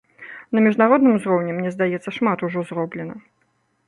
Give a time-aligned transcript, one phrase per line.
[0.57, 3.15] На міжнародным узроўні, мне здаецца, шмат ужо зроблена.